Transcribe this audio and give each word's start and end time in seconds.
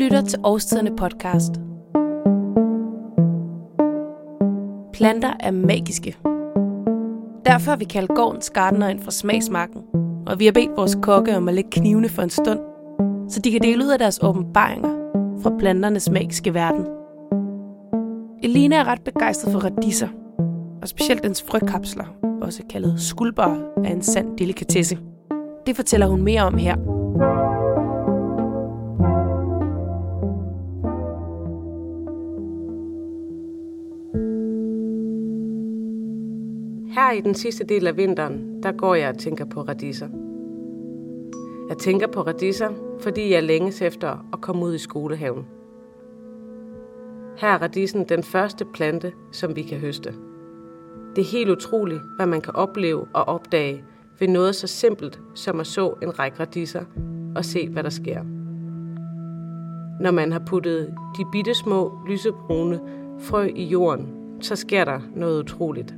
lytter 0.00 0.20
til 0.20 0.38
Årstiderne 0.44 0.96
podcast. 0.96 1.52
Planter 4.92 5.32
er 5.40 5.50
magiske. 5.50 6.16
Derfor 7.46 7.70
har 7.70 7.76
vi 7.76 7.84
kaldt 7.84 8.10
gårdens 8.10 8.50
gardener 8.50 8.88
ind 8.88 9.00
fra 9.00 9.10
smagsmarken, 9.10 9.82
og 10.26 10.38
vi 10.38 10.44
har 10.44 10.52
bedt 10.52 10.76
vores 10.76 10.98
kokke 11.02 11.36
om 11.36 11.48
at 11.48 11.54
lægge 11.54 11.70
knivene 11.70 12.08
for 12.08 12.22
en 12.22 12.30
stund, 12.30 12.58
så 13.28 13.40
de 13.40 13.52
kan 13.52 13.62
dele 13.62 13.84
ud 13.84 13.90
af 13.90 13.98
deres 13.98 14.18
åbenbaringer 14.22 14.88
fra 15.42 15.52
planternes 15.58 16.10
magiske 16.10 16.54
verden. 16.54 16.86
Elina 18.42 18.76
er 18.76 18.84
ret 18.84 19.02
begejstret 19.02 19.52
for 19.52 19.60
radiser, 19.60 20.08
og 20.82 20.88
specielt 20.88 21.22
dens 21.22 21.42
frøkapsler, 21.42 22.04
også 22.42 22.62
kaldet 22.70 23.00
skulber, 23.00 23.56
er 23.84 23.92
en 23.92 24.02
sand 24.02 24.38
delikatesse. 24.38 24.98
Det 25.66 25.76
fortæller 25.76 26.06
hun 26.06 26.22
mere 26.22 26.42
om 26.42 26.58
her. 26.58 26.99
Her 36.94 37.10
i 37.12 37.20
den 37.20 37.34
sidste 37.34 37.64
del 37.64 37.86
af 37.86 37.96
vinteren, 37.96 38.62
der 38.62 38.72
går 38.72 38.94
jeg 38.94 39.08
og 39.08 39.18
tænker 39.18 39.44
på 39.44 39.62
radiser. 39.62 40.08
Jeg 41.68 41.78
tænker 41.78 42.06
på 42.06 42.20
radiser, 42.20 42.70
fordi 43.00 43.32
jeg 43.32 43.42
længes 43.42 43.82
efter 43.82 44.26
at 44.32 44.40
komme 44.40 44.64
ud 44.64 44.74
i 44.74 44.78
skolehaven. 44.78 45.46
Her 47.36 47.48
er 47.48 47.62
radisen 47.62 48.04
den 48.04 48.22
første 48.22 48.64
plante, 48.64 49.12
som 49.32 49.56
vi 49.56 49.62
kan 49.62 49.78
høste. 49.78 50.14
Det 51.16 51.22
er 51.22 51.32
helt 51.32 51.50
utroligt, 51.50 52.00
hvad 52.16 52.26
man 52.26 52.40
kan 52.40 52.56
opleve 52.56 53.06
og 53.14 53.28
opdage 53.28 53.84
ved 54.18 54.28
noget 54.28 54.54
så 54.54 54.66
simpelt 54.66 55.20
som 55.34 55.60
at 55.60 55.66
så 55.66 55.94
en 56.02 56.18
række 56.18 56.40
radiser 56.40 56.84
og 57.36 57.44
se, 57.44 57.68
hvad 57.68 57.82
der 57.82 57.90
sker. 57.90 58.22
Når 60.00 60.10
man 60.10 60.32
har 60.32 60.42
puttet 60.46 60.94
de 61.18 61.24
bitte 61.32 61.54
små 61.54 61.98
lysebrune 62.08 62.80
frø 63.18 63.48
i 63.54 63.64
jorden, 63.64 64.08
så 64.40 64.56
sker 64.56 64.84
der 64.84 65.00
noget 65.14 65.42
utroligt. 65.42 65.94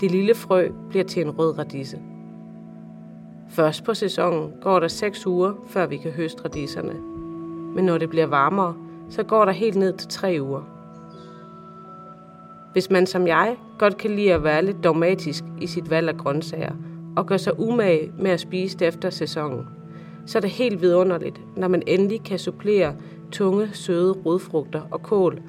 Det 0.00 0.10
lille 0.10 0.34
frø 0.34 0.68
bliver 0.88 1.04
til 1.04 1.22
en 1.22 1.30
rød 1.30 1.58
radise. 1.58 1.98
Først 3.48 3.84
på 3.84 3.94
sæsonen 3.94 4.52
går 4.62 4.80
der 4.80 4.88
6 4.88 5.26
uger, 5.26 5.52
før 5.68 5.86
vi 5.86 5.96
kan 5.96 6.10
høste 6.10 6.44
radiserne. 6.44 6.94
Men 7.74 7.84
når 7.84 7.98
det 7.98 8.10
bliver 8.10 8.26
varmere, 8.26 8.74
så 9.08 9.22
går 9.22 9.44
der 9.44 9.52
helt 9.52 9.76
ned 9.76 9.92
til 9.92 10.08
3 10.08 10.38
uger. 10.40 10.62
Hvis 12.72 12.90
man 12.90 13.06
som 13.06 13.26
jeg 13.26 13.56
godt 13.78 13.96
kan 13.96 14.10
lide 14.10 14.32
at 14.32 14.44
være 14.44 14.64
lidt 14.64 14.84
dogmatisk 14.84 15.44
i 15.60 15.66
sit 15.66 15.90
valg 15.90 16.08
af 16.08 16.16
grøntsager, 16.16 16.72
og 17.16 17.26
gør 17.26 17.36
sig 17.36 17.60
umage 17.60 18.12
med 18.18 18.30
at 18.30 18.40
spise 18.40 18.78
det 18.78 18.88
efter 18.88 19.10
sæsonen, 19.10 19.66
så 20.26 20.38
er 20.38 20.40
det 20.40 20.50
helt 20.50 20.80
vidunderligt, 20.82 21.40
når 21.56 21.68
man 21.68 21.82
endelig 21.86 22.22
kan 22.22 22.38
supplere 22.38 22.94
tunge, 23.32 23.68
søde 23.72 24.12
rodfrugter 24.12 24.82
og 24.90 25.02
kål 25.02 25.40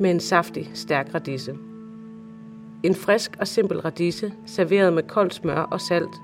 med 0.00 0.10
en 0.10 0.20
saftig, 0.20 0.70
stærk 0.74 1.14
radise. 1.14 1.54
En 2.82 2.94
frisk 2.94 3.36
og 3.40 3.48
simpel 3.48 3.80
radise, 3.80 4.32
serveret 4.46 4.92
med 4.92 5.02
koldt 5.02 5.34
smør 5.34 5.60
og 5.60 5.80
salt, 5.80 6.16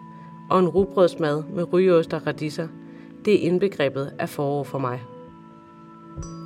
og 0.51 0.59
en 0.59 0.69
rugbrødsmad 0.69 1.43
med 1.43 1.73
rygeost 1.73 2.15
og 2.15 2.27
radiser, 2.27 2.69
det 3.25 3.35
er 3.35 3.47
indbegrebet 3.47 4.13
af 4.19 4.29
forår 4.29 4.65
for 4.65 4.79
mig. 4.79 5.03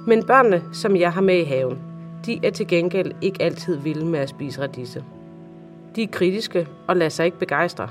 Men 0.06 0.26
børnene, 0.26 0.62
som 0.72 0.96
jeg 0.96 1.12
har 1.12 1.20
med 1.20 1.38
i 1.38 1.44
haven, 1.44 1.78
de 2.26 2.40
er 2.42 2.50
til 2.50 2.66
gengæld 2.66 3.12
ikke 3.22 3.42
altid 3.42 3.76
vilde 3.76 4.06
med 4.06 4.20
at 4.20 4.28
spise 4.28 4.62
radise. 4.62 5.04
De 5.96 6.02
er 6.02 6.06
kritiske 6.06 6.68
og 6.88 6.96
lader 6.96 7.08
sig 7.08 7.26
ikke 7.26 7.38
begejstre. 7.38 7.88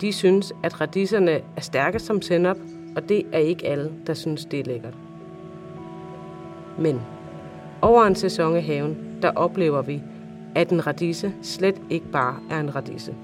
De 0.00 0.12
synes, 0.12 0.52
at 0.62 0.80
radiserne 0.80 1.40
er 1.56 1.60
stærke 1.60 1.98
som 1.98 2.22
sennep, 2.22 2.56
og 2.96 3.08
det 3.08 3.22
er 3.32 3.38
ikke 3.38 3.66
alle, 3.66 3.92
der 4.06 4.14
synes, 4.14 4.44
det 4.44 4.60
er 4.60 4.64
lækkert. 4.64 4.94
Men 6.78 7.00
over 7.82 8.04
en 8.04 8.14
sæson 8.14 8.56
i 8.56 8.60
haven, 8.60 9.18
der 9.22 9.30
oplever 9.30 9.82
vi, 9.82 10.02
at 10.56 10.70
en 10.70 10.86
radise 10.86 11.32
slet 11.42 11.82
ikke 11.90 12.06
bare 12.12 12.36
er 12.50 12.60
en 12.60 12.74
radise. 12.74 13.14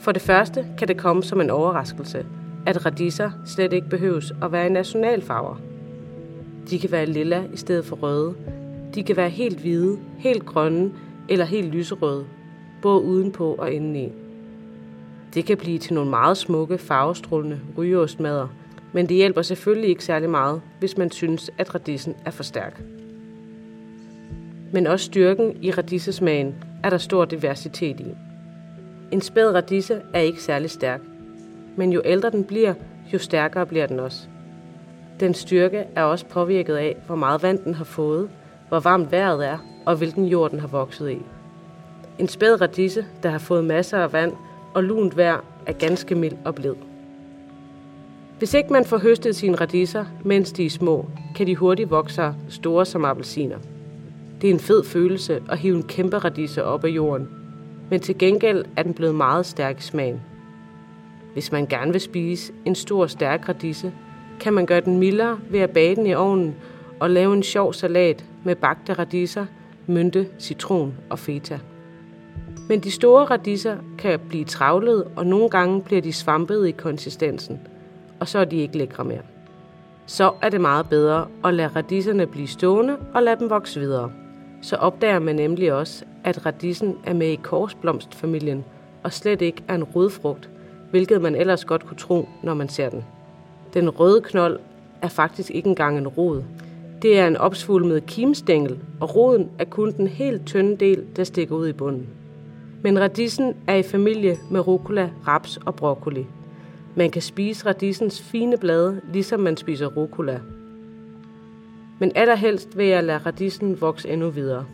For 0.00 0.12
det 0.12 0.22
første 0.22 0.66
kan 0.78 0.88
det 0.88 0.96
komme 0.96 1.22
som 1.22 1.40
en 1.40 1.50
overraskelse, 1.50 2.26
at 2.66 2.86
radiser 2.86 3.30
slet 3.46 3.72
ikke 3.72 3.88
behøves 3.88 4.32
at 4.42 4.52
være 4.52 4.66
i 4.66 4.70
nationalfarver. 4.70 5.56
De 6.70 6.78
kan 6.78 6.90
være 6.90 7.06
lilla 7.06 7.44
i 7.52 7.56
stedet 7.56 7.84
for 7.84 7.96
røde. 7.96 8.34
De 8.94 9.02
kan 9.02 9.16
være 9.16 9.30
helt 9.30 9.60
hvide, 9.60 9.98
helt 10.18 10.46
grønne 10.46 10.92
eller 11.28 11.44
helt 11.44 11.68
lyserøde, 11.68 12.24
både 12.82 13.02
udenpå 13.02 13.54
og 13.58 13.72
indeni. 13.72 14.12
Det 15.34 15.44
kan 15.44 15.56
blive 15.56 15.78
til 15.78 15.94
nogle 15.94 16.10
meget 16.10 16.36
smukke, 16.36 16.78
farvestrålende 16.78 17.60
rygeostmader, 17.78 18.48
men 18.92 19.08
det 19.08 19.16
hjælper 19.16 19.42
selvfølgelig 19.42 19.90
ikke 19.90 20.04
særlig 20.04 20.30
meget, 20.30 20.60
hvis 20.78 20.96
man 20.96 21.10
synes, 21.10 21.50
at 21.58 21.74
radisen 21.74 22.14
er 22.24 22.30
for 22.30 22.42
stærk. 22.42 22.82
Men 24.72 24.86
også 24.86 25.06
styrken 25.06 25.56
i 25.62 25.70
radisesmagen 25.70 26.54
er 26.84 26.90
der 26.90 26.98
stor 26.98 27.24
diversitet 27.24 28.00
i. 28.00 28.14
En 29.12 29.20
spæd 29.20 29.54
radise 29.54 30.00
er 30.14 30.20
ikke 30.20 30.42
særlig 30.42 30.70
stærk, 30.70 31.00
men 31.76 31.92
jo 31.92 32.02
ældre 32.04 32.30
den 32.30 32.44
bliver, 32.44 32.74
jo 33.12 33.18
stærkere 33.18 33.66
bliver 33.66 33.86
den 33.86 34.00
også. 34.00 34.28
Den 35.20 35.34
styrke 35.34 35.84
er 35.96 36.02
også 36.02 36.26
påvirket 36.26 36.76
af, 36.76 36.96
hvor 37.06 37.16
meget 37.16 37.42
vand 37.42 37.58
den 37.58 37.74
har 37.74 37.84
fået, 37.84 38.28
hvor 38.68 38.80
varmt 38.80 39.12
vejret 39.12 39.46
er 39.46 39.58
og 39.86 39.96
hvilken 39.96 40.24
jord 40.24 40.50
den 40.50 40.60
har 40.60 40.68
vokset 40.68 41.10
i. 41.10 41.18
En 42.18 42.28
spæd 42.28 42.60
radise, 42.60 43.06
der 43.22 43.28
har 43.30 43.38
fået 43.38 43.64
masser 43.64 43.98
af 43.98 44.12
vand 44.12 44.32
og 44.74 44.84
lunt 44.84 45.16
vejr, 45.16 45.44
er 45.66 45.72
ganske 45.72 46.14
mild 46.14 46.36
og 46.44 46.54
blid. 46.54 46.74
Hvis 48.38 48.54
ikke 48.54 48.72
man 48.72 48.84
får 48.84 48.98
høstet 48.98 49.36
sine 49.36 49.56
radiser, 49.56 50.04
mens 50.24 50.52
de 50.52 50.66
er 50.66 50.70
små, 50.70 51.06
kan 51.36 51.46
de 51.46 51.56
hurtigt 51.56 51.90
vokse 51.90 52.34
store 52.48 52.86
som 52.86 53.04
appelsiner. 53.04 53.58
Det 54.40 54.50
er 54.50 54.54
en 54.54 54.60
fed 54.60 54.84
følelse 54.84 55.42
at 55.50 55.58
hive 55.58 55.76
en 55.76 55.82
kæmpe 55.82 56.18
radise 56.18 56.64
op 56.64 56.84
af 56.84 56.88
jorden, 56.88 57.28
men 57.90 58.00
til 58.00 58.18
gengæld 58.18 58.64
er 58.76 58.82
den 58.82 58.94
blevet 58.94 59.14
meget 59.14 59.46
stærk 59.46 59.78
i 59.78 59.82
smagen. 59.82 60.20
Hvis 61.32 61.52
man 61.52 61.66
gerne 61.66 61.92
vil 61.92 62.00
spise 62.00 62.52
en 62.64 62.74
stor 62.74 63.06
stærk 63.06 63.48
radise, 63.48 63.92
kan 64.40 64.52
man 64.52 64.66
gøre 64.66 64.80
den 64.80 64.98
mildere 64.98 65.38
ved 65.50 65.60
at 65.60 65.70
bage 65.70 65.96
den 65.96 66.06
i 66.06 66.14
ovnen 66.14 66.54
og 67.00 67.10
lave 67.10 67.34
en 67.34 67.42
sjov 67.42 67.72
salat 67.72 68.24
med 68.44 68.56
bagte 68.56 68.92
radiser, 68.92 69.46
mynte, 69.86 70.28
citron 70.38 70.94
og 71.10 71.18
feta. 71.18 71.58
Men 72.68 72.80
de 72.80 72.90
store 72.90 73.24
radiser 73.24 73.76
kan 73.98 74.20
blive 74.28 74.44
travlede, 74.44 75.06
og 75.16 75.26
nogle 75.26 75.48
gange 75.48 75.82
bliver 75.82 76.02
de 76.02 76.12
svampede 76.12 76.68
i 76.68 76.72
konsistensen, 76.72 77.60
og 78.20 78.28
så 78.28 78.38
er 78.38 78.44
de 78.44 78.56
ikke 78.56 78.78
lækre 78.78 79.04
mere. 79.04 79.22
Så 80.06 80.32
er 80.42 80.48
det 80.48 80.60
meget 80.60 80.88
bedre 80.88 81.26
at 81.44 81.54
lade 81.54 81.68
radiserne 81.68 82.26
blive 82.26 82.48
stående 82.48 82.96
og 83.14 83.22
lade 83.22 83.40
dem 83.40 83.50
vokse 83.50 83.80
videre. 83.80 84.10
Så 84.62 84.76
opdager 84.76 85.18
man 85.18 85.36
nemlig 85.36 85.72
også, 85.72 86.04
at 86.24 86.46
radisen 86.46 86.96
er 87.04 87.14
med 87.14 87.26
i 87.26 87.40
korsblomstfamilien 87.42 88.64
og 89.02 89.12
slet 89.12 89.42
ikke 89.42 89.62
er 89.68 89.74
en 89.74 89.84
rodfrugt, 89.84 90.50
hvilket 90.90 91.22
man 91.22 91.34
ellers 91.34 91.64
godt 91.64 91.86
kunne 91.86 91.96
tro, 91.96 92.28
når 92.42 92.54
man 92.54 92.68
ser 92.68 92.88
den. 92.88 93.04
Den 93.74 93.90
røde 93.90 94.20
knold 94.20 94.60
er 95.02 95.08
faktisk 95.08 95.50
ikke 95.50 95.68
engang 95.68 95.98
en 95.98 96.08
rod. 96.08 96.42
Det 97.02 97.18
er 97.18 97.26
en 97.26 97.36
opsvulmet 97.36 98.06
kimstængel, 98.06 98.78
og 99.00 99.16
roden 99.16 99.50
er 99.58 99.64
kun 99.64 99.92
den 99.92 100.06
helt 100.06 100.46
tynde 100.46 100.76
del, 100.76 101.04
der 101.16 101.24
stikker 101.24 101.56
ud 101.56 101.68
i 101.68 101.72
bunden. 101.72 102.06
Men 102.82 103.00
radisen 103.00 103.54
er 103.66 103.74
i 103.74 103.82
familie 103.82 104.36
med 104.50 104.66
rucola, 104.66 105.10
raps 105.26 105.56
og 105.66 105.74
broccoli. 105.74 106.26
Man 106.94 107.10
kan 107.10 107.22
spise 107.22 107.66
radisens 107.66 108.22
fine 108.22 108.56
blade, 108.56 109.00
ligesom 109.12 109.40
man 109.40 109.56
spiser 109.56 109.86
rucola. 109.86 110.40
Men 111.98 112.12
allerhelst 112.14 112.76
vil 112.76 112.86
jeg 112.86 113.04
lade 113.04 113.18
radisen 113.18 113.80
vokse 113.80 114.08
endnu 114.08 114.30
videre. 114.30 114.64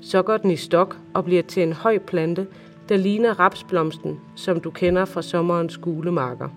Så 0.00 0.22
går 0.22 0.36
den 0.36 0.50
i 0.50 0.56
stok 0.56 0.96
og 1.14 1.24
bliver 1.24 1.42
til 1.42 1.62
en 1.62 1.72
høj 1.72 1.98
plante, 1.98 2.46
der 2.88 2.96
ligner 2.96 3.40
rapsblomsten, 3.40 4.20
som 4.36 4.60
du 4.60 4.70
kender 4.70 5.04
fra 5.04 5.22
sommerens 5.22 5.78
gule 5.78 6.12
marker. 6.12 6.48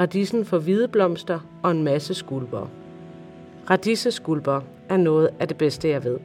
Radisen 0.00 0.44
får 0.44 0.58
hvide 0.58 0.88
blomster 0.88 1.40
og 1.62 1.70
en 1.70 1.82
masse 1.82 2.14
skulper. 2.14 2.70
Radiseskulper 3.70 4.60
er 4.88 4.96
noget 4.96 5.30
af 5.40 5.48
det 5.48 5.56
bedste, 5.56 5.88
jeg 5.88 6.04
ved. 6.04 6.18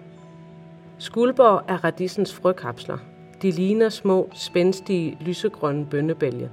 Skulper 0.98 1.64
er 1.68 1.84
radisens 1.84 2.34
frøkapsler. 2.34 2.98
De 3.42 3.52
ligner 3.52 3.90
små, 3.90 4.30
spændstige, 4.34 5.18
lysegrønne 5.22 5.86
bønnebælge. 5.86 6.50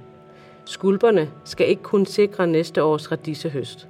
Skulperne 0.65 1.29
skal 1.43 1.69
ikke 1.69 1.83
kun 1.83 2.05
sikre 2.05 2.47
næste 2.47 2.83
års 2.83 3.11
radisehøst. 3.11 3.87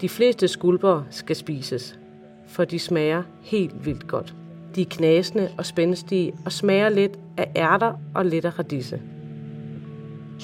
De 0.00 0.08
fleste 0.08 0.48
skulper 0.48 1.02
skal 1.10 1.36
spises, 1.36 1.98
for 2.46 2.64
de 2.64 2.78
smager 2.78 3.22
helt 3.40 3.86
vildt 3.86 4.06
godt. 4.06 4.34
De 4.74 4.82
er 4.82 4.86
knasende 4.90 5.50
og 5.58 5.66
spændstige 5.66 6.34
og 6.44 6.52
smager 6.52 6.88
lidt 6.88 7.18
af 7.36 7.52
ærter 7.56 7.92
og 8.14 8.26
lidt 8.26 8.44
af 8.44 8.58
radise. 8.58 9.00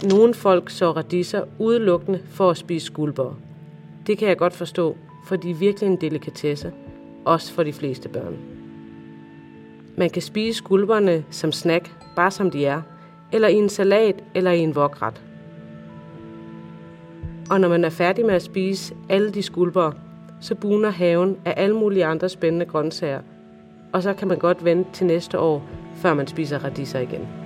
Nogle 0.04 0.34
folk 0.34 0.70
så 0.70 0.90
radiser 0.90 1.44
udelukkende 1.58 2.20
for 2.30 2.50
at 2.50 2.56
spise 2.56 2.86
skulper. 2.86 3.38
Det 4.06 4.18
kan 4.18 4.28
jeg 4.28 4.38
godt 4.38 4.52
forstå, 4.52 4.96
for 5.26 5.36
de 5.36 5.50
er 5.50 5.54
virkelig 5.54 5.86
en 5.86 6.00
delikatesse, 6.00 6.72
også 7.24 7.52
for 7.52 7.62
de 7.62 7.72
fleste 7.72 8.08
børn. 8.08 8.36
Man 9.96 10.10
kan 10.10 10.22
spise 10.22 10.58
skulperne 10.58 11.24
som 11.30 11.52
snack, 11.52 11.90
bare 12.16 12.30
som 12.30 12.50
de 12.50 12.66
er, 12.66 12.82
eller 13.32 13.48
i 13.48 13.54
en 13.54 13.68
salat 13.68 14.24
eller 14.34 14.50
i 14.50 14.58
en 14.58 14.74
vokret. 14.74 15.22
Og 17.50 17.60
når 17.60 17.68
man 17.68 17.84
er 17.84 17.90
færdig 17.90 18.26
med 18.26 18.34
at 18.34 18.42
spise 18.42 18.94
alle 19.08 19.30
de 19.30 19.42
skulper, 19.42 19.92
så 20.40 20.54
buner 20.54 20.90
haven 20.90 21.36
af 21.44 21.54
alle 21.56 21.76
mulige 21.76 22.04
andre 22.04 22.28
spændende 22.28 22.66
grøntsager, 22.66 23.20
og 23.92 24.02
så 24.02 24.14
kan 24.14 24.28
man 24.28 24.38
godt 24.38 24.64
vente 24.64 24.90
til 24.92 25.06
næste 25.06 25.38
år, 25.38 25.62
før 25.96 26.14
man 26.14 26.26
spiser 26.26 26.64
radiser 26.64 26.98
igen. 26.98 27.45